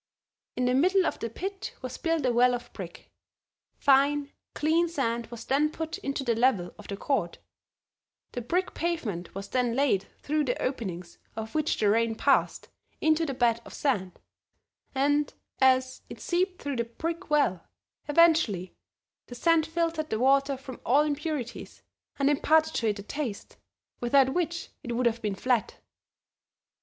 In 0.55 0.65
the 0.65 0.73
middle 0.73 1.05
of 1.05 1.19
the 1.19 1.29
pit 1.29 1.75
was 1.83 1.99
built 1.99 2.25
a 2.25 2.33
well 2.33 2.55
of 2.55 2.73
brick; 2.73 3.11
fine, 3.77 4.31
clean 4.55 4.87
sand 4.89 5.27
was 5.27 5.45
then 5.45 5.69
put 5.69 5.99
in 5.99 6.11
to 6.15 6.23
the 6.23 6.33
level 6.35 6.73
of 6.79 6.87
the 6.87 6.97
court; 6.97 7.37
the 8.31 8.41
brick 8.41 8.73
pavement 8.73 9.35
was 9.35 9.49
then 9.49 9.75
laid, 9.75 10.07
through 10.23 10.45
the 10.45 10.59
openings 10.59 11.19
of 11.35 11.53
which 11.53 11.77
the 11.79 11.87
rain 11.87 12.15
passed 12.15 12.67
into 12.99 13.27
the 13.27 13.35
bed 13.35 13.61
of 13.63 13.75
sand, 13.75 14.19
and, 14.95 15.35
as 15.59 16.01
it 16.09 16.19
seeped 16.19 16.59
through 16.59 16.77
the 16.77 16.85
brick 16.85 17.29
well 17.29 17.63
eventually 18.07 18.73
the 19.27 19.35
sand 19.35 19.67
filtered 19.67 20.09
the 20.09 20.17
water 20.17 20.57
from 20.57 20.81
all 20.83 21.03
impurities 21.03 21.83
and 22.17 22.27
imparted 22.27 22.73
to 22.73 22.87
it 22.89 22.97
a 22.97 23.03
taste, 23.03 23.55
without 23.99 24.33
which 24.33 24.69
it 24.81 24.93
would 24.95 25.05
have 25.05 25.21
been 25.21 25.35
"flat." 25.35 25.75